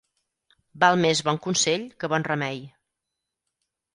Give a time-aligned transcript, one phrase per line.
[0.83, 2.59] Val més bon consell que bon remei.